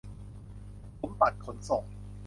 [0.99, 1.83] ถมปัดขนส่ง